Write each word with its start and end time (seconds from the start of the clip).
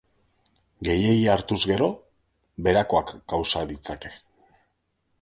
Gehiegi 0.87 1.27
hartuz 1.33 1.59
gero 1.73 1.91
beherakoak 2.69 3.15
kausa 3.35 3.67
ditzake. 3.77 4.17